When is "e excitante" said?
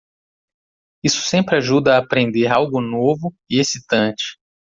3.47-4.39